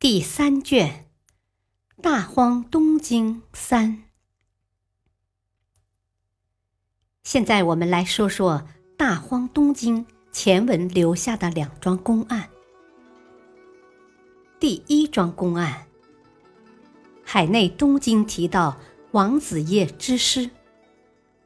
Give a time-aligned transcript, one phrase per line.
[0.00, 1.04] 第三卷
[2.02, 3.98] 《大荒东经三》。
[7.22, 12.48] 现在我们来说说大荒东经前文留下的两桩公案。
[14.58, 15.86] 第一桩公案，
[17.22, 18.80] 海内东经提到
[19.10, 20.48] 王子业之师，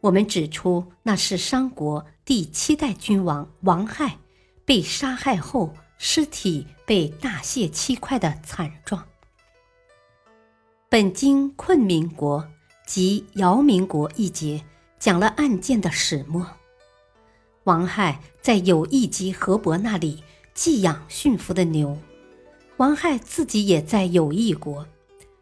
[0.00, 4.16] 我们指出那是商国第七代君王王亥
[4.64, 5.74] 被杀害后。
[5.98, 9.06] 尸体被大卸七块的惨状。
[10.88, 12.48] 本经困民国
[12.86, 14.64] 及姚民国一节
[14.98, 16.46] 讲了案件的始末。
[17.64, 20.22] 王亥在有意及河伯那里
[20.52, 21.98] 寄养驯服的牛，
[22.76, 24.86] 王亥自己也在有意国，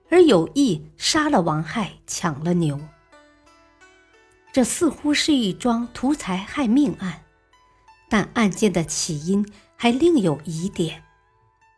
[0.09, 2.81] 而有意杀了王亥，抢了牛。
[4.53, 7.25] 这似乎是一桩图财害命案，
[8.09, 9.45] 但案件的起因。
[9.83, 11.03] 还另有疑点。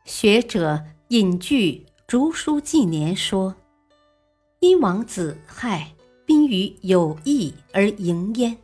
[0.04, 3.56] 学者引据《竹书纪年》说
[4.60, 5.90] ：“因王子亥
[6.26, 8.58] 宾于有义而迎焉，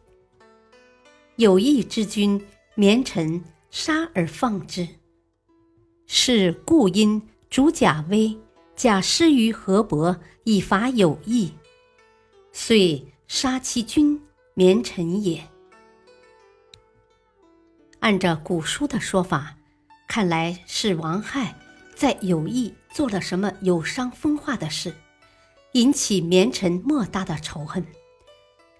[1.36, 2.38] 有义之君
[2.74, 4.86] 绵臣杀而放之，
[6.06, 8.36] 是故因主贾威
[8.76, 11.50] 假施于河伯以伐有义，
[12.52, 14.20] 遂杀其君
[14.52, 15.42] 绵臣也。”
[18.00, 19.56] 按照古书的说法，
[20.08, 21.54] 看来是王亥
[21.94, 24.94] 在有意做了什么有伤风化的事，
[25.72, 27.86] 引起绵臣莫大的仇恨，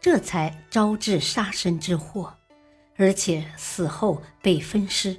[0.01, 2.35] 这才招致杀身之祸，
[2.97, 5.19] 而且死后被分尸，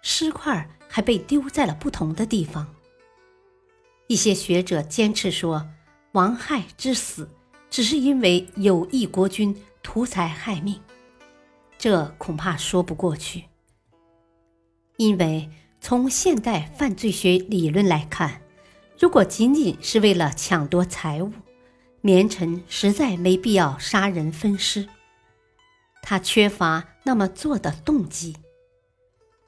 [0.00, 2.74] 尸块还被丢在了不同的地方。
[4.06, 5.68] 一些学者坚持说，
[6.12, 7.30] 王亥之死
[7.68, 10.80] 只是因为有意国君图财害命。
[11.82, 13.46] 这恐怕说不过去，
[14.98, 15.50] 因为
[15.80, 18.40] 从现代犯罪学理论来看，
[18.96, 21.32] 如果仅仅是为了抢夺财物，
[22.00, 24.88] 绵臣实在没必要杀人分尸，
[26.02, 28.36] 他缺乏那么做的动机。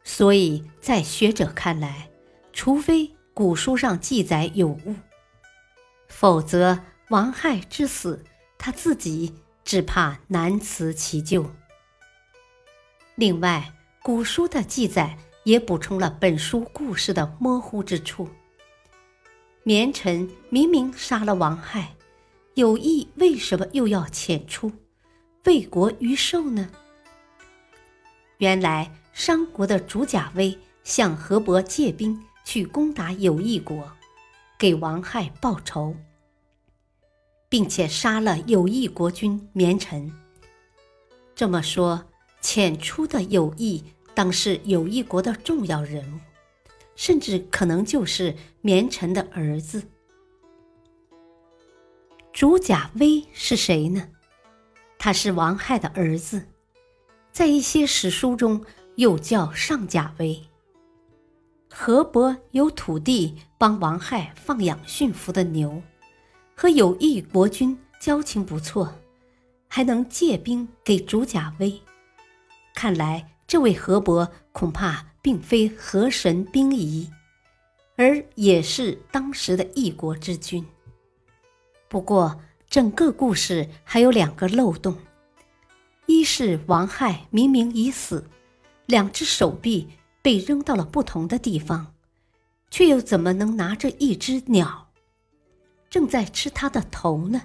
[0.03, 2.11] 所以在学者看来，
[2.53, 4.97] 除非古书上记载有误，
[6.09, 6.81] 否则
[7.11, 8.25] 王亥之死，
[8.59, 9.33] 他自己
[9.65, 11.49] 只怕难辞其咎。
[13.17, 18.29] 另外，古书的记载也补充了本书故事的模糊之处。
[19.63, 21.95] 绵臣明明杀了王亥，
[22.55, 24.73] 有意为什么又要遣出，
[25.45, 26.69] 为国于寿呢？
[28.39, 33.93] 原来商国的主贾威向河伯借兵去攻打有意国，
[34.59, 35.95] 给王亥报仇，
[37.49, 40.13] 并且杀了有意国君绵臣。
[41.37, 42.05] 这么说。
[42.44, 43.82] 遣出的有意
[44.12, 46.21] 当是有意国的重要人物，
[46.94, 49.82] 甚至可能就是绵臣的儿子。
[52.34, 54.10] 主贾威是谁呢？
[54.99, 56.47] 他是王亥的儿子，
[57.32, 58.62] 在一些史书中
[58.97, 60.38] 又叫上贾威。
[61.71, 65.82] 河伯有土地帮王亥放养驯服的牛，
[66.55, 68.94] 和有意国君交情不错，
[69.66, 71.81] 还能借兵给主贾威。
[72.84, 77.11] 看来，这位河伯恐怕并非河神兵仪，
[77.97, 80.62] 而也是当时的一国之君。
[81.89, 84.99] 不过，整个故事还有两个漏洞：
[86.05, 88.29] 一是王亥明明已死，
[88.85, 89.88] 两只手臂
[90.20, 91.94] 被扔到了不同的地方，
[92.70, 94.91] 却又怎么能拿着一只鸟，
[95.88, 97.41] 正在吃他的头呢？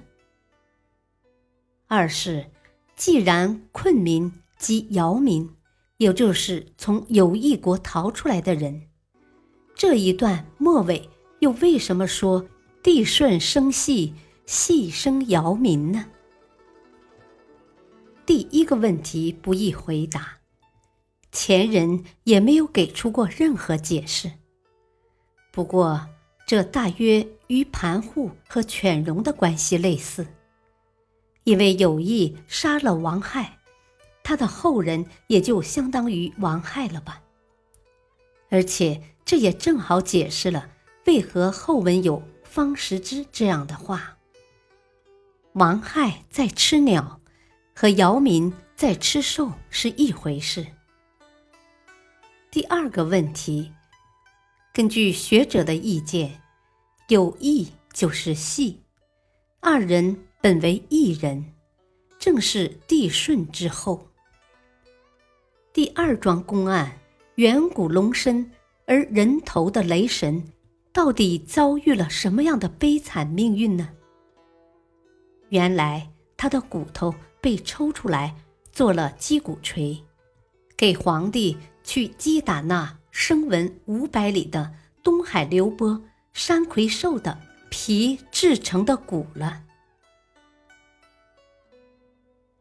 [1.88, 2.52] 二是，
[2.98, 4.30] 既然困民。
[4.60, 5.50] 即姚民，
[5.98, 8.90] 也就是从有意国逃出来的人。
[9.74, 11.10] 这一段末尾
[11.40, 12.46] 又为什么说
[12.84, 14.14] 地顺生细，
[14.46, 16.06] 细生姚民呢？
[18.26, 20.40] 第一个问题不易回答，
[21.32, 24.30] 前人也没有给出过任何解释。
[25.52, 26.06] 不过，
[26.46, 30.28] 这大约与盘户和犬戎的关系类似，
[31.46, 33.59] 因为有意杀了王亥。
[34.24, 37.22] 他的后人也就相当于王亥了吧。
[38.50, 40.70] 而且这也正好解释了
[41.06, 44.18] 为何后文有方识之这样的话：
[45.54, 47.22] 王亥在吃鸟，
[47.76, 50.66] 和姚民在吃兽是一回事。
[52.50, 53.72] 第二个问题，
[54.74, 56.42] 根据学者的意见，
[57.08, 58.82] 有义就是系，
[59.60, 61.54] 二人本为一人，
[62.18, 64.09] 正是帝舜之后。
[65.72, 66.92] 第二桩公案，
[67.36, 68.50] 远古龙身
[68.88, 70.44] 而人头的雷神，
[70.92, 73.88] 到底遭遇了什么样的悲惨命运呢？
[75.50, 78.36] 原来他的骨头被抽出来
[78.72, 80.04] 做了击鼓锤，
[80.76, 84.74] 给皇帝去击打那声闻五百里的
[85.04, 86.02] 东海流波
[86.34, 87.40] 山葵兽的
[87.70, 89.62] 皮制成的鼓了。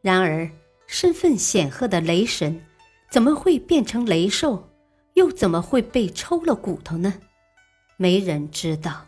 [0.01, 0.47] 然而，
[0.85, 2.63] 身份显赫的雷神。
[3.09, 4.69] 怎么会变成雷兽？
[5.13, 7.15] 又怎么会被抽了骨头呢？
[7.97, 9.07] 没人知道。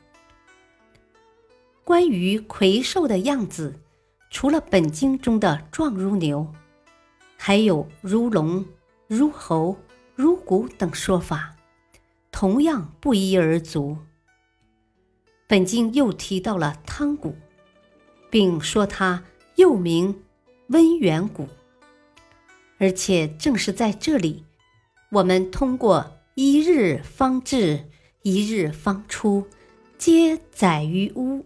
[1.84, 3.80] 关于魁兽的样子，
[4.30, 6.52] 除了本经中的状如牛，
[7.38, 8.66] 还有如龙、
[9.08, 9.78] 如猴、
[10.16, 11.56] 如骨等说法，
[12.32, 13.98] 同样不一而足。
[15.48, 17.36] 本经又提到了汤谷，
[18.30, 19.24] 并说它
[19.56, 20.24] 又名
[20.70, 21.48] 温元谷。
[22.82, 24.44] 而且正是在这里，
[25.12, 27.88] 我们通过“一日方至，
[28.24, 29.48] 一日方出，
[30.00, 31.46] 皆载于屋”，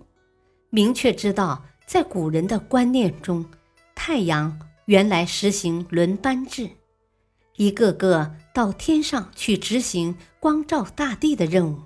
[0.71, 3.45] 明确知道，在古人的观念中，
[3.93, 6.69] 太阳原来实行轮班制，
[7.57, 11.81] 一个个到天上去执行光照大地的任务，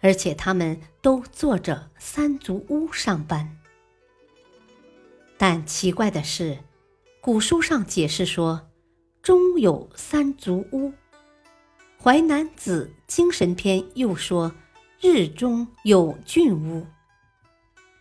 [0.00, 3.58] 而且他们都坐着三足乌上班。
[5.36, 6.56] 但奇怪的是。
[7.24, 8.68] 古书上解释说，
[9.22, 10.88] 中有三足乌。
[11.96, 14.52] 《淮南子·精神篇》又说，
[15.00, 16.84] 日中有俊乌。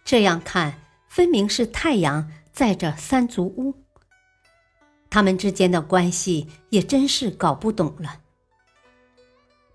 [0.03, 3.75] 这样看，分明是太阳载着三足乌。
[5.11, 8.21] 他们之间的关系也真是搞不懂了。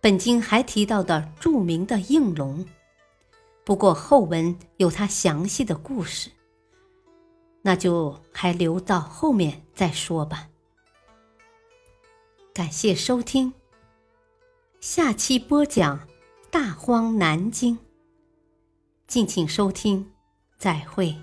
[0.01, 2.67] 本经还提到的著名的应龙，
[3.65, 6.33] 不过后文有他详细的故事。
[7.67, 10.49] 那就还留到后面再说吧。
[12.55, 13.53] 感谢收听，
[14.79, 15.99] 下期播讲
[16.49, 17.75] 《大荒南经》，
[19.09, 20.13] 敬请收听，
[20.57, 21.17] 再会。